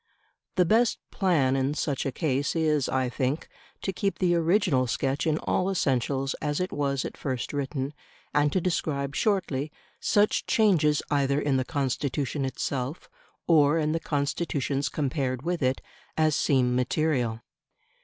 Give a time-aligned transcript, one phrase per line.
[0.55, 3.47] The best plan in such a case is, I think,
[3.83, 7.93] to keep the original sketch in all essentials as it was at first written,
[8.33, 13.11] and to describe shortly such changes either in the Constitution itself,
[13.45, 15.81] or in the Constitutions compared with it,
[16.17, 17.41] as seem material.